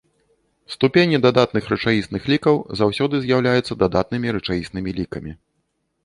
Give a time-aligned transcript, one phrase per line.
[0.75, 5.31] Ступені дадатных рэчаісных лікаў заўсёды з'яўляецца дадатнымі рэчаіснымі лікамі.